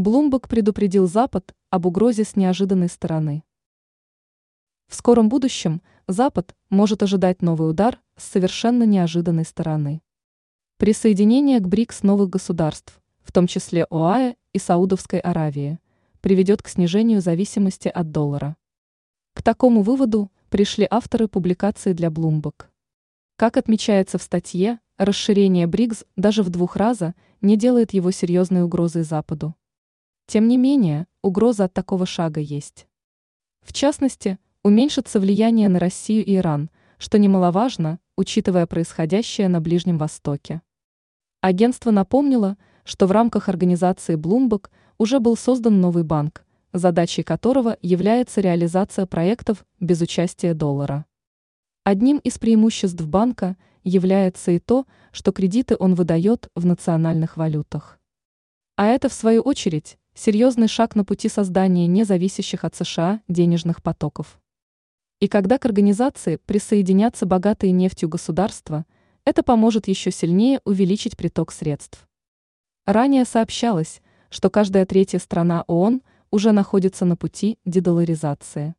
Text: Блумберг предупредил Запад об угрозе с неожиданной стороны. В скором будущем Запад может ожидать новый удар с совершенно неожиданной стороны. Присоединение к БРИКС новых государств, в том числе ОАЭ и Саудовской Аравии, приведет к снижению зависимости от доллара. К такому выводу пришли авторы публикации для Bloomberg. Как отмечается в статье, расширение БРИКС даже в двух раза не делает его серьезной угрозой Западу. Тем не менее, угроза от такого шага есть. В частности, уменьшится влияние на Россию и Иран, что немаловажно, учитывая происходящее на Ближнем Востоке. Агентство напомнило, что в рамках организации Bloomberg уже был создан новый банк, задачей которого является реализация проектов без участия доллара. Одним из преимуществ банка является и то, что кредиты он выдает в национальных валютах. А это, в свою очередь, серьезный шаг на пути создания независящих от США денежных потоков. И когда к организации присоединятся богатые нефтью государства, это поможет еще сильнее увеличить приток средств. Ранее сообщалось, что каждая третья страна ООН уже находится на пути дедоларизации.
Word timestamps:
Блумберг 0.00 0.48
предупредил 0.48 1.06
Запад 1.06 1.54
об 1.68 1.84
угрозе 1.84 2.24
с 2.24 2.34
неожиданной 2.34 2.88
стороны. 2.88 3.44
В 4.88 4.94
скором 4.94 5.28
будущем 5.28 5.82
Запад 6.08 6.56
может 6.70 7.02
ожидать 7.02 7.42
новый 7.42 7.68
удар 7.68 8.00
с 8.16 8.24
совершенно 8.24 8.84
неожиданной 8.84 9.44
стороны. 9.44 10.00
Присоединение 10.78 11.60
к 11.60 11.68
БРИКС 11.68 12.02
новых 12.02 12.30
государств, 12.30 12.98
в 13.20 13.30
том 13.30 13.46
числе 13.46 13.84
ОАЭ 13.90 14.36
и 14.54 14.58
Саудовской 14.58 15.18
Аравии, 15.18 15.78
приведет 16.22 16.62
к 16.62 16.68
снижению 16.68 17.20
зависимости 17.20 17.88
от 17.88 18.10
доллара. 18.10 18.56
К 19.34 19.42
такому 19.42 19.82
выводу 19.82 20.32
пришли 20.48 20.88
авторы 20.90 21.28
публикации 21.28 21.92
для 21.92 22.08
Bloomberg. 22.08 22.68
Как 23.36 23.58
отмечается 23.58 24.16
в 24.16 24.22
статье, 24.22 24.80
расширение 24.96 25.66
БРИКС 25.66 26.06
даже 26.16 26.42
в 26.42 26.48
двух 26.48 26.76
раза 26.76 27.14
не 27.42 27.58
делает 27.58 27.92
его 27.92 28.10
серьезной 28.10 28.62
угрозой 28.62 29.02
Западу. 29.02 29.54
Тем 30.30 30.46
не 30.46 30.58
менее, 30.58 31.08
угроза 31.22 31.64
от 31.64 31.74
такого 31.74 32.06
шага 32.06 32.38
есть. 32.38 32.86
В 33.62 33.72
частности, 33.72 34.38
уменьшится 34.62 35.18
влияние 35.18 35.68
на 35.68 35.80
Россию 35.80 36.24
и 36.24 36.36
Иран, 36.36 36.70
что 36.98 37.18
немаловажно, 37.18 37.98
учитывая 38.16 38.68
происходящее 38.68 39.48
на 39.48 39.60
Ближнем 39.60 39.98
Востоке. 39.98 40.62
Агентство 41.40 41.90
напомнило, 41.90 42.56
что 42.84 43.08
в 43.08 43.10
рамках 43.10 43.48
организации 43.48 44.14
Bloomberg 44.14 44.70
уже 44.98 45.18
был 45.18 45.36
создан 45.36 45.80
новый 45.80 46.04
банк, 46.04 46.44
задачей 46.72 47.24
которого 47.24 47.76
является 47.82 48.40
реализация 48.40 49.06
проектов 49.06 49.66
без 49.80 50.00
участия 50.00 50.54
доллара. 50.54 51.06
Одним 51.82 52.18
из 52.18 52.38
преимуществ 52.38 53.04
банка 53.04 53.56
является 53.82 54.52
и 54.52 54.60
то, 54.60 54.86
что 55.10 55.32
кредиты 55.32 55.74
он 55.76 55.96
выдает 55.96 56.50
в 56.54 56.66
национальных 56.66 57.36
валютах. 57.36 57.98
А 58.76 58.86
это, 58.86 59.08
в 59.08 59.12
свою 59.12 59.42
очередь, 59.42 59.98
серьезный 60.20 60.68
шаг 60.68 60.96
на 60.96 61.04
пути 61.06 61.30
создания 61.30 61.86
независящих 61.86 62.64
от 62.64 62.74
США 62.76 63.22
денежных 63.26 63.82
потоков. 63.82 64.38
И 65.18 65.28
когда 65.28 65.56
к 65.56 65.64
организации 65.64 66.36
присоединятся 66.36 67.24
богатые 67.24 67.72
нефтью 67.72 68.10
государства, 68.10 68.84
это 69.24 69.42
поможет 69.42 69.88
еще 69.88 70.10
сильнее 70.10 70.60
увеличить 70.66 71.16
приток 71.16 71.52
средств. 71.52 72.06
Ранее 72.84 73.24
сообщалось, 73.24 74.02
что 74.28 74.50
каждая 74.50 74.84
третья 74.84 75.18
страна 75.20 75.64
ООН 75.66 76.02
уже 76.30 76.52
находится 76.52 77.06
на 77.06 77.16
пути 77.16 77.58
дедоларизации. 77.64 78.74